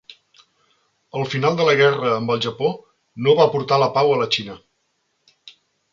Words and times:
El 1.19 1.27
final 1.33 1.59
de 1.59 1.67
la 1.67 1.75
guerra 1.81 2.09
amb 2.15 2.33
el 2.37 2.41
Japó 2.47 2.71
no 3.27 3.37
va 3.41 3.49
portar 3.57 3.81
la 3.85 3.93
pau 3.99 4.15
a 4.15 4.19
la 4.23 4.29
Xina. 4.37 4.57